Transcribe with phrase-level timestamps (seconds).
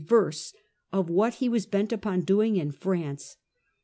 [0.03, 0.51] verse
[0.91, 3.37] of what he was bent upon doing in France.